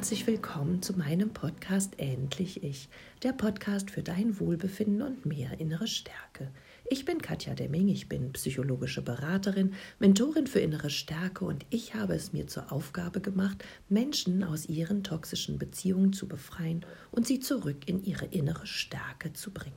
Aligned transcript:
herzlich 0.00 0.26
willkommen 0.26 0.80
zu 0.80 0.94
meinem 0.94 1.28
Podcast 1.28 1.92
Endlich 1.98 2.64
Ich, 2.64 2.88
der 3.22 3.34
Podcast 3.34 3.90
für 3.90 4.02
dein 4.02 4.40
Wohlbefinden 4.40 5.02
und 5.02 5.26
mehr 5.26 5.60
innere 5.60 5.86
Stärke. 5.86 6.50
Ich 6.88 7.04
bin 7.04 7.20
Katja 7.20 7.52
Demming, 7.52 7.88
ich 7.88 8.08
bin 8.08 8.32
psychologische 8.32 9.02
Beraterin, 9.02 9.74
Mentorin 9.98 10.46
für 10.46 10.60
innere 10.60 10.88
Stärke 10.88 11.44
und 11.44 11.66
ich 11.68 11.94
habe 11.94 12.14
es 12.14 12.32
mir 12.32 12.46
zur 12.46 12.72
Aufgabe 12.72 13.20
gemacht, 13.20 13.62
Menschen 13.90 14.42
aus 14.42 14.70
ihren 14.70 15.04
toxischen 15.04 15.58
Beziehungen 15.58 16.14
zu 16.14 16.26
befreien 16.26 16.86
und 17.10 17.26
sie 17.26 17.38
zurück 17.38 17.86
in 17.86 18.02
ihre 18.02 18.24
innere 18.24 18.66
Stärke 18.66 19.34
zu 19.34 19.50
bringen. 19.50 19.76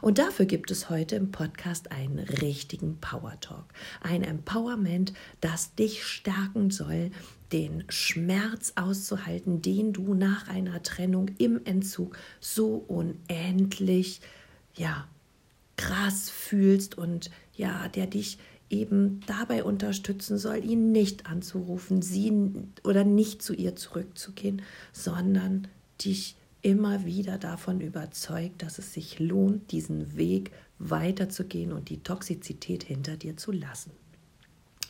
Und 0.00 0.18
dafür 0.18 0.46
gibt 0.46 0.70
es 0.70 0.90
heute 0.90 1.16
im 1.16 1.30
Podcast 1.32 1.90
einen 1.90 2.20
richtigen 2.20 3.00
Power 3.00 3.38
Talk, 3.40 3.66
ein 4.00 4.22
Empowerment, 4.22 5.12
das 5.40 5.74
dich 5.74 6.04
stärken 6.04 6.70
soll, 6.70 7.10
den 7.54 7.84
Schmerz 7.88 8.72
auszuhalten, 8.74 9.62
den 9.62 9.92
du 9.92 10.14
nach 10.14 10.48
einer 10.48 10.82
Trennung 10.82 11.28
im 11.38 11.64
Entzug 11.64 12.18
so 12.40 12.84
unendlich, 12.88 14.20
ja, 14.74 15.06
krass 15.76 16.30
fühlst 16.30 16.98
und 16.98 17.30
ja, 17.54 17.86
der 17.88 18.08
dich 18.08 18.38
eben 18.70 19.20
dabei 19.28 19.62
unterstützen 19.62 20.36
soll, 20.36 20.64
ihn 20.64 20.90
nicht 20.90 21.26
anzurufen, 21.26 22.02
sie 22.02 22.32
oder 22.82 23.04
nicht 23.04 23.40
zu 23.40 23.54
ihr 23.54 23.76
zurückzugehen, 23.76 24.62
sondern 24.92 25.68
dich 26.04 26.36
immer 26.60 27.04
wieder 27.04 27.38
davon 27.38 27.80
überzeugt, 27.80 28.62
dass 28.62 28.78
es 28.78 28.92
sich 28.92 29.20
lohnt, 29.20 29.70
diesen 29.70 30.16
Weg 30.16 30.50
weiterzugehen 30.80 31.72
und 31.72 31.88
die 31.88 32.02
Toxizität 32.02 32.82
hinter 32.82 33.16
dir 33.16 33.36
zu 33.36 33.52
lassen. 33.52 33.92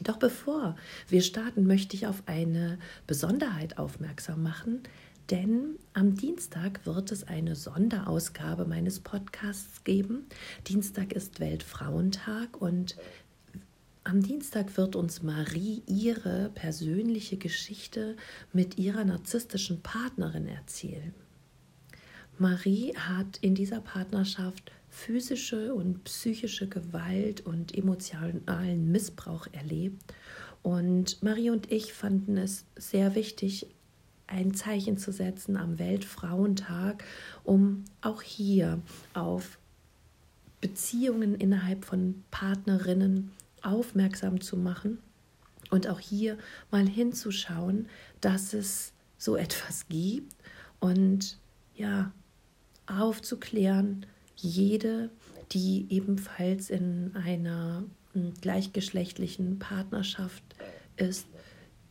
Doch 0.01 0.17
bevor 0.17 0.77
wir 1.09 1.23
starten, 1.23 1.67
möchte 1.67 1.97
ich 1.97 2.07
auf 2.07 2.23
eine 2.27 2.79
Besonderheit 3.07 3.79
aufmerksam 3.79 4.43
machen, 4.43 4.83
denn 5.31 5.79
am 5.95 6.17
Dienstag 6.17 6.85
wird 6.85 7.13
es 7.13 7.25
eine 7.25 7.55
Sonderausgabe 7.55 8.67
meines 8.67 9.01
Podcasts 9.01 9.85
geben. 9.85 10.27
Dienstag 10.67 11.13
ist 11.13 11.41
Weltfrauentag 11.41 12.61
und 12.61 12.97
am 14.03 14.21
Dienstag 14.21 14.77
wird 14.77 14.97
uns 14.97 15.23
Marie 15.23 15.83
ihre 15.87 16.51
persönliche 16.51 17.39
Geschichte 17.39 18.17
mit 18.53 18.77
ihrer 18.77 19.05
narzisstischen 19.05 19.81
Partnerin 19.81 20.47
erzählen. 20.47 21.15
Marie 22.39 22.95
hat 22.97 23.39
in 23.41 23.55
dieser 23.55 23.81
Partnerschaft 23.81 24.73
physische 24.95 25.75
und 25.75 26.05
psychische 26.05 26.69
Gewalt 26.69 27.45
und 27.45 27.77
emotionalen 27.77 28.93
Missbrauch 28.93 29.49
erlebt. 29.53 30.15
Und 30.63 31.23
Marie 31.23 31.51
und 31.51 31.71
ich 31.71 31.93
fanden 31.93 32.37
es 32.39 32.65
sehr 32.77 33.15
wichtig, 33.15 33.67
ein 34.29 34.55
Zeichen 34.55 34.97
zu 34.97 35.13
setzen 35.13 35.57
am 35.57 35.79
Weltfrauentag, 35.79 37.05
um 37.43 37.85
auch 38.01 38.23
hier 38.23 38.81
auf 39.13 39.59
Beziehungen 40.61 41.35
innerhalb 41.35 41.85
von 41.85 42.23
Partnerinnen 42.31 43.33
aufmerksam 43.63 44.41
zu 44.41 44.57
machen 44.57 44.99
und 45.71 45.89
auch 45.89 46.01
hier 46.01 46.39
mal 46.71 46.87
hinzuschauen, 46.87 47.89
dass 48.21 48.55
es 48.55 48.93
so 49.19 49.37
etwas 49.37 49.89
gibt 49.89 50.35
und 50.79 51.39
ja, 51.75 52.13
aufzuklären, 52.87 54.07
jede, 54.45 55.11
die 55.53 55.87
ebenfalls 55.91 56.71
in 56.71 57.15
einer 57.15 57.85
hm, 58.13 58.35
gleichgeschlechtlichen 58.41 59.59
Partnerschaft 59.59 60.43
ist, 60.97 61.27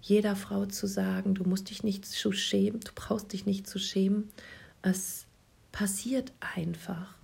jeder 0.02 0.36
Frau 0.36 0.66
zu 0.66 0.86
sagen, 0.86 1.34
du 1.34 1.46
musst 1.46 1.70
dich 1.70 1.84
nicht 1.84 2.06
zu 2.06 2.32
schämen, 2.32 2.82
du 2.82 2.92
brauchst 2.94 3.32
dich 3.34 3.46
nicht 3.46 3.68
zu 3.68 3.80
schämen. 3.80 4.30
Es 4.82 5.26
passiert 5.72 6.34
einfach. 6.56 7.16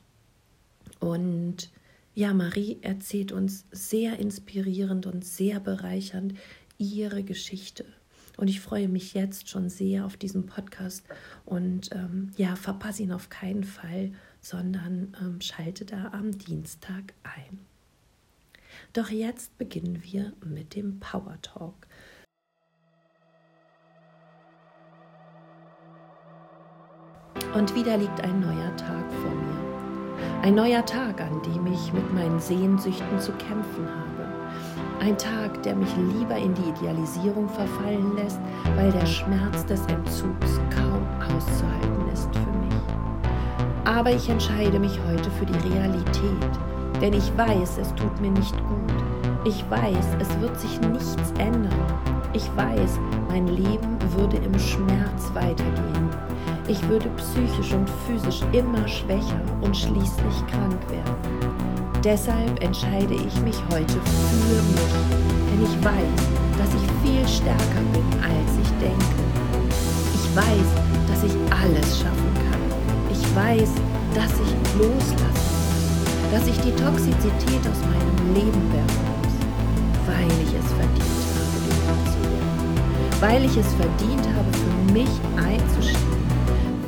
Und 0.99 1.71
ja, 2.15 2.33
Marie 2.33 2.79
erzählt 2.81 3.31
uns 3.31 3.65
sehr 3.71 4.17
inspirierend 4.19 5.05
und 5.05 5.25
sehr 5.25 5.59
bereichernd 5.59 6.33
ihre 6.77 7.23
Geschichte. 7.23 7.85
Und 8.37 8.47
ich 8.47 8.61
freue 8.61 8.87
mich 8.87 9.13
jetzt 9.13 9.49
schon 9.49 9.69
sehr 9.69 10.05
auf 10.05 10.15
diesen 10.15 10.45
Podcast 10.45 11.03
und 11.45 11.89
ähm, 11.93 12.31
ja, 12.37 12.55
verpasse 12.55 13.03
ihn 13.03 13.11
auf 13.11 13.29
keinen 13.29 13.65
Fall, 13.65 14.13
sondern 14.41 15.15
ähm, 15.21 15.41
schalte 15.41 15.85
da 15.85 16.09
am 16.13 16.37
Dienstag 16.37 17.13
ein. 17.23 17.59
Doch 18.93 19.09
jetzt 19.09 19.57
beginnen 19.57 20.01
wir 20.03 20.33
mit 20.43 20.75
dem 20.75 20.99
Power 20.99 21.37
Talk. 21.41 21.87
Und 27.53 27.73
wieder 27.75 27.97
liegt 27.97 28.21
ein 28.21 28.39
neuer 28.39 28.75
Tag 28.77 29.11
vor 29.11 29.31
mir. 29.31 29.69
Ein 30.41 30.55
neuer 30.55 30.85
Tag, 30.85 31.19
an 31.21 31.41
dem 31.43 31.67
ich 31.67 31.93
mit 31.93 32.13
meinen 32.13 32.39
Sehnsüchten 32.39 33.19
zu 33.19 33.31
kämpfen 33.33 33.87
habe. 33.87 34.27
Ein 34.99 35.17
Tag, 35.17 35.63
der 35.63 35.75
mich 35.75 35.89
lieber 35.95 36.37
in 36.37 36.53
die 36.53 36.69
Idealisierung 36.69 37.49
verfallen 37.49 38.15
lässt, 38.15 38.39
weil 38.75 38.91
der 38.91 39.05
Schmerz 39.05 39.65
des 39.65 39.85
Entzugs 39.87 40.59
kaum 40.69 41.07
auszuhalten 41.21 42.09
ist 42.13 42.33
für 42.33 42.51
mich. 42.51 42.58
Aber 43.85 44.11
ich 44.11 44.29
entscheide 44.29 44.79
mich 44.79 44.99
heute 45.07 45.29
für 45.31 45.45
die 45.45 45.69
Realität, 45.69 46.59
denn 47.01 47.13
ich 47.13 47.35
weiß, 47.37 47.77
es 47.77 47.93
tut 47.95 48.19
mir 48.21 48.31
nicht 48.31 48.55
gut. 48.57 48.99
Ich 49.45 49.63
weiß, 49.69 50.05
es 50.19 50.41
wird 50.41 50.59
sich 50.59 50.79
nichts 50.81 51.31
ändern. 51.37 51.73
Ich 52.33 52.45
weiß, 52.55 52.99
mein 53.29 53.47
Leben 53.47 53.97
würde 54.15 54.37
im 54.37 54.57
Schmerz 54.59 55.31
weitergehen. 55.33 56.09
Ich 56.67 56.87
würde 56.87 57.09
psychisch 57.17 57.73
und 57.73 57.89
physisch 58.05 58.41
immer 58.51 58.87
schwächer 58.87 59.41
und 59.61 59.75
schließlich 59.75 60.45
krank 60.51 60.79
werden. 60.89 61.15
Deshalb 62.03 62.63
entscheide 62.63 63.13
ich 63.13 63.41
mich 63.41 63.57
heute 63.71 63.93
für 63.93 64.61
mich, 64.71 64.93
denn 65.49 65.63
ich 65.63 65.83
weiß, 65.83 66.27
dass 66.57 66.69
ich 66.75 66.87
viel 67.03 67.27
stärker 67.27 67.81
bin, 67.91 68.03
als 68.21 68.51
ich 68.61 68.69
denke. 68.79 69.05
Ich 70.13 70.35
weiß, 70.35 70.69
dass 71.07 71.23
ich 71.23 71.35
alles. 71.51 72.01
Ich 72.01 72.28
weiß, 73.39 73.71
dass 74.15 74.33
ich 74.33 74.53
loslassen 74.77 75.15
muss, 75.23 76.31
dass 76.31 76.47
ich 76.47 76.59
die 76.59 76.75
Toxizität 76.75 77.63
aus 77.71 77.81
meinem 77.85 78.35
Leben 78.35 78.73
werfen 78.73 79.05
muss, 79.15 79.35
weil 80.07 80.31
ich 80.43 80.53
es 80.59 80.67
verdient 80.73 81.23
habe, 81.35 81.55
geliebt 81.65 82.05
zu 82.11 82.19
werden. 82.31 83.21
Weil 83.21 83.45
ich 83.45 83.57
es 83.57 83.73
verdient 83.75 84.27
habe, 84.35 84.51
für 84.53 84.93
mich 84.93 85.13
einzustehen. 85.37 86.19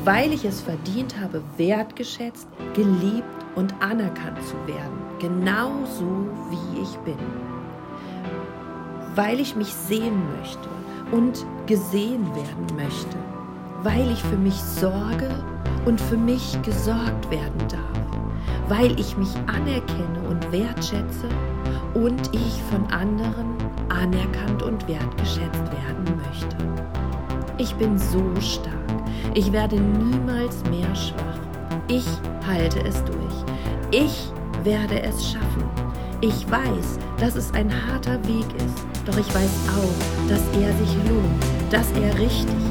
Weil 0.04 0.34
ich 0.34 0.46
es 0.46 0.62
verdient 0.62 1.16
habe, 1.22 1.42
wertgeschätzt, 1.58 2.48
geliebt 2.74 3.46
und 3.56 3.74
anerkannt 3.80 4.40
zu 4.46 4.56
werden, 4.68 5.00
genauso 5.20 6.28
wie 6.50 6.82
ich 6.82 6.98
bin. 7.06 7.20
Weil 9.16 9.40
ich 9.40 9.56
mich 9.56 9.74
sehen 9.74 10.22
möchte 10.38 10.70
und 11.12 11.46
gesehen 11.68 12.26
werden 12.36 12.76
möchte, 12.76 13.18
weil 13.84 14.12
ich 14.12 14.22
für 14.24 14.38
mich 14.38 14.56
sorge 14.56 15.30
und 15.86 16.00
für 16.00 16.18
mich 16.18 16.62
gesorgt 16.62 17.30
werden 17.30 17.68
darf, 17.70 18.20
weil 18.68 19.00
ich 19.00 19.18
mich 19.18 19.36
anerkenne 19.48 20.22
und 20.30 20.52
wertschätze 20.52 21.28
und 21.94 22.34
ich 22.34 22.62
von 22.70 22.86
anderen 22.92 23.56
anerkannt 23.90 24.64
und 24.64 24.88
wertgeschätzt 24.88 25.66
werden 25.72 26.22
möchte. 26.26 26.56
Ich 27.58 27.74
bin 27.76 27.98
so 27.98 28.24
stark. 28.40 28.76
Ich 29.34 29.52
werde 29.52 29.80
niemals 29.80 30.64
mehr 30.70 30.96
schwach. 30.96 31.40
Ich 31.88 32.06
halte 32.48 32.80
es 32.84 33.04
durch. 33.04 33.20
Ich 33.92 34.32
werde 34.64 35.02
es 35.04 35.32
schaffen. 35.32 35.64
Ich 36.22 36.50
weiß, 36.50 37.00
dass 37.20 37.36
es 37.36 37.54
ein 37.54 37.72
harter 37.72 38.20
Weg 38.28 38.46
ist, 38.58 38.86
doch 39.06 39.18
ich 39.18 39.34
weiß 39.34 39.70
auch, 39.70 40.30
dass 40.30 40.42
er 40.62 40.72
sich 40.78 40.96
lohnt, 41.10 41.72
dass 41.72 41.92
er 41.94 42.14
richtig 42.20 42.46
ist. 42.46 42.71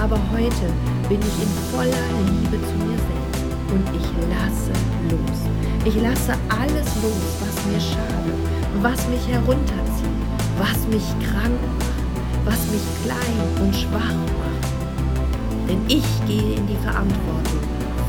Aber 0.00 0.16
heute 0.32 0.72
bin 1.08 1.18
ich 1.18 1.42
in 1.42 1.50
voller 1.74 2.06
Liebe 2.30 2.56
zu 2.64 2.74
mir 2.86 2.96
selbst 2.96 3.42
und 3.72 3.84
ich 3.98 4.06
lasse 4.30 4.72
los. 5.10 5.38
Ich 5.84 6.00
lasse 6.00 6.38
alles 6.48 6.86
los, 7.02 7.26
was 7.40 7.66
mir 7.66 7.80
schadet, 7.80 8.38
was 8.80 9.08
mich 9.08 9.26
herunterzieht, 9.26 10.18
was 10.56 10.86
mich 10.86 11.02
krank 11.26 11.58
macht, 11.78 12.44
was 12.44 12.60
mich 12.70 12.86
klein 13.04 13.38
und 13.60 13.74
schwach 13.74 14.14
macht. 14.38 15.68
Denn 15.68 15.80
ich 15.88 16.06
gehe 16.28 16.54
in 16.54 16.66
die 16.68 16.78
Verantwortung 16.84 17.60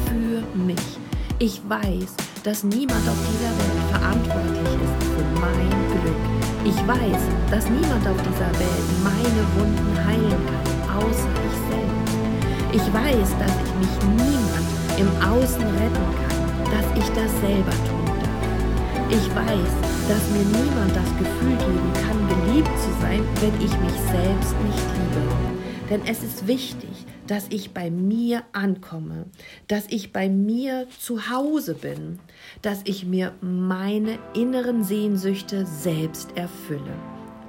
für 0.06 0.58
mich. 0.60 1.00
Ich 1.40 1.60
weiß, 1.68 2.14
dass 2.44 2.64
niemand 2.64 3.08
auf 3.08 3.18
dieser 3.32 3.54
Welt 3.58 3.84
verantwortlich 3.92 4.74
ist 4.86 5.04
für 5.10 5.42
mein 5.42 5.70
Glück. 5.90 6.22
Ich 6.66 6.88
weiß, 6.88 7.22
dass 7.50 7.66
niemand 7.66 8.06
auf 8.08 8.18
dieser 8.22 8.52
Welt 8.60 8.90
meine 9.04 9.44
Wunden 9.58 10.06
heilen 10.06 10.46
kann, 10.46 10.79
außer 11.00 11.32
ich 11.48 11.56
selbst. 11.70 12.10
Ich 12.72 12.94
weiß, 12.94 13.30
dass 13.40 13.56
ich 13.64 13.74
mich 13.80 13.96
niemand 14.24 14.68
im 15.00 15.10
Außen 15.24 15.64
retten 15.64 16.08
kann, 16.20 16.40
dass 16.72 16.88
ich 16.98 17.10
das 17.16 17.32
selber 17.42 17.72
tun 17.88 18.06
darf. 18.06 18.40
Ich 19.10 19.28
weiß, 19.34 19.74
dass 20.08 20.30
mir 20.32 20.46
niemand 20.46 20.96
das 20.96 21.10
Gefühl 21.18 21.56
geben 21.58 21.92
kann, 22.04 22.20
geliebt 22.28 22.72
zu 22.80 22.92
sein, 23.02 23.24
wenn 23.42 23.56
ich 23.56 23.72
mich 23.80 23.98
selbst 24.12 24.56
nicht 24.66 24.86
liebe. 24.96 25.20
Denn 25.90 26.02
es 26.06 26.22
ist 26.22 26.46
wichtig, 26.46 26.90
dass 27.26 27.48
ich 27.50 27.74
bei 27.74 27.90
mir 27.90 28.44
ankomme, 28.54 29.26
dass 29.68 29.86
ich 29.90 30.14
bei 30.14 30.30
mir 30.30 30.88
zu 31.00 31.30
Hause 31.30 31.76
bin, 31.76 32.20
dass 32.62 32.82
ich 32.86 33.06
mir 33.06 33.34
meine 33.42 34.20
inneren 34.34 34.84
Sehnsüchte 34.84 35.66
selbst 35.66 36.36
erfülle, 36.36 36.94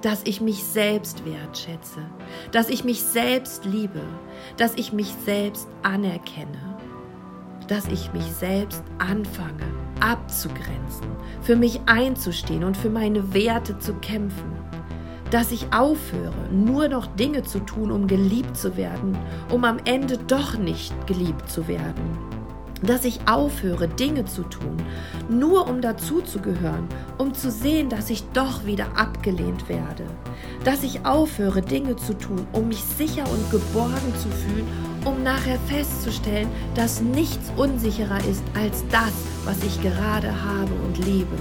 dass 0.03 0.23
ich 0.25 0.41
mich 0.41 0.65
selbst 0.65 1.25
wertschätze, 1.25 2.01
dass 2.53 2.69
ich 2.69 2.85
mich 2.85 3.03
selbst 3.03 3.65
liebe, 3.65 4.03
dass 4.57 4.75
ich 4.75 4.93
mich 4.93 5.15
selbst 5.25 5.69
anerkenne, 5.83 6.79
dass 7.69 7.87
ich 7.87 8.13
mich 8.13 8.25
selbst 8.25 8.83
anfange 8.99 9.65
abzugrenzen, 10.01 11.07
für 11.43 11.57
mich 11.57 11.81
einzustehen 11.87 12.65
und 12.65 12.77
für 12.77 12.91
meine 12.91 13.35
Werte 13.35 13.79
zu 13.79 13.95
kämpfen 13.95 14.61
dass 15.31 15.53
ich 15.53 15.73
aufhöre, 15.73 16.49
nur 16.51 16.89
noch 16.89 17.07
Dinge 17.07 17.43
zu 17.43 17.61
tun, 17.61 17.93
um 17.93 18.07
geliebt 18.07 18.57
zu 18.57 18.77
werden, 18.77 19.17
um 19.51 19.65
am 19.65 19.79
Ende 19.85 20.19
doch 20.19 20.59
nicht 20.59 20.93
geliebt 21.07 21.49
zu 21.49 21.69
werden. 21.69 22.40
Dass 22.83 23.05
ich 23.05 23.21
aufhöre, 23.29 23.89
Dinge 23.89 24.25
zu 24.25 24.43
tun, 24.43 24.77
nur 25.29 25.69
um 25.69 25.81
dazuzugehören, 25.81 26.89
um 27.19 27.35
zu 27.35 27.51
sehen, 27.51 27.91
dass 27.91 28.09
ich 28.09 28.25
doch 28.33 28.65
wieder 28.65 28.97
abgelehnt 28.97 29.69
werde. 29.69 30.05
Dass 30.65 30.83
ich 30.83 31.05
aufhöre, 31.05 31.61
Dinge 31.61 31.97
zu 31.97 32.15
tun, 32.15 32.47
um 32.53 32.69
mich 32.69 32.83
sicher 32.83 33.25
und 33.31 33.51
geborgen 33.51 34.15
zu 34.17 34.29
fühlen, 34.29 34.67
um 35.05 35.23
nachher 35.23 35.59
festzustellen, 35.67 36.49
dass 36.75 37.01
nichts 37.01 37.53
unsicherer 37.57 38.19
ist 38.31 38.43
als 38.55 38.85
das, 38.91 39.13
was 39.45 39.63
ich 39.63 39.81
gerade 39.83 40.33
habe 40.45 40.73
und 40.87 41.05
lebe. 41.05 41.37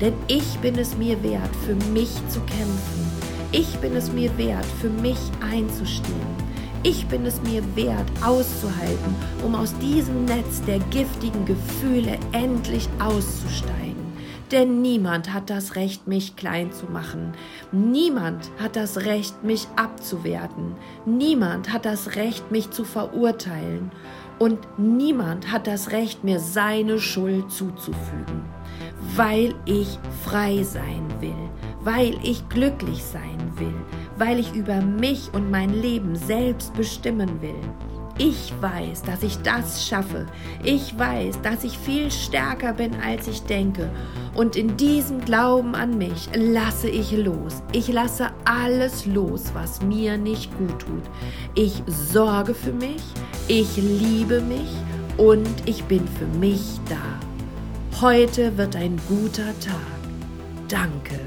Denn 0.00 0.12
ich 0.28 0.58
bin 0.58 0.78
es 0.78 0.96
mir 0.96 1.22
wert, 1.22 1.56
für 1.64 1.74
mich 1.92 2.10
zu 2.28 2.40
kämpfen. 2.40 3.06
Ich 3.52 3.76
bin 3.78 3.96
es 3.96 4.12
mir 4.12 4.36
wert, 4.36 4.66
für 4.80 4.90
mich 4.90 5.18
einzustehen. 5.40 6.45
Ich 6.88 7.04
bin 7.08 7.26
es 7.26 7.42
mir 7.42 7.64
wert, 7.74 8.08
auszuhalten, 8.24 9.16
um 9.44 9.56
aus 9.56 9.76
diesem 9.78 10.24
Netz 10.24 10.62
der 10.68 10.78
giftigen 10.78 11.44
Gefühle 11.44 12.16
endlich 12.30 12.88
auszusteigen. 13.00 14.06
Denn 14.52 14.82
niemand 14.82 15.34
hat 15.34 15.50
das 15.50 15.74
Recht, 15.74 16.06
mich 16.06 16.36
klein 16.36 16.70
zu 16.70 16.86
machen. 16.86 17.32
Niemand 17.72 18.52
hat 18.60 18.76
das 18.76 18.98
Recht, 18.98 19.42
mich 19.42 19.66
abzuwerten. 19.74 20.76
Niemand 21.04 21.72
hat 21.72 21.86
das 21.86 22.14
Recht, 22.14 22.52
mich 22.52 22.70
zu 22.70 22.84
verurteilen. 22.84 23.90
Und 24.38 24.60
niemand 24.78 25.50
hat 25.50 25.66
das 25.66 25.90
Recht, 25.90 26.22
mir 26.22 26.38
seine 26.38 27.00
Schuld 27.00 27.50
zuzufügen 27.50 28.55
weil 29.14 29.54
ich 29.64 29.98
frei 30.24 30.62
sein 30.62 31.06
will, 31.20 31.32
weil 31.80 32.18
ich 32.22 32.48
glücklich 32.48 33.02
sein 33.02 33.38
will, 33.56 33.74
weil 34.18 34.38
ich 34.38 34.54
über 34.54 34.80
mich 34.80 35.30
und 35.32 35.50
mein 35.50 35.80
Leben 35.80 36.16
selbst 36.16 36.74
bestimmen 36.74 37.40
will. 37.40 37.54
Ich 38.18 38.54
weiß, 38.62 39.02
dass 39.02 39.22
ich 39.22 39.36
das 39.42 39.86
schaffe. 39.86 40.24
Ich 40.64 40.98
weiß, 40.98 41.42
dass 41.42 41.64
ich 41.64 41.76
viel 41.76 42.10
stärker 42.10 42.72
bin, 42.72 42.94
als 43.06 43.28
ich 43.28 43.42
denke. 43.42 43.90
Und 44.34 44.56
in 44.56 44.74
diesem 44.78 45.20
Glauben 45.20 45.74
an 45.74 45.98
mich 45.98 46.30
lasse 46.34 46.88
ich 46.88 47.12
los. 47.12 47.62
Ich 47.72 47.88
lasse 47.88 48.30
alles 48.46 49.04
los, 49.04 49.50
was 49.52 49.82
mir 49.82 50.16
nicht 50.16 50.56
gut 50.56 50.78
tut. 50.78 51.02
Ich 51.54 51.82
sorge 51.86 52.54
für 52.54 52.72
mich, 52.72 53.02
ich 53.48 53.76
liebe 53.76 54.40
mich 54.40 54.70
und 55.18 55.48
ich 55.66 55.84
bin 55.84 56.08
für 56.08 56.38
mich 56.38 56.62
da. 56.88 57.25
Heute 58.02 58.58
wird 58.58 58.76
ein 58.76 59.00
guter 59.08 59.58
Tag. 59.58 59.80
Danke. 60.68 61.18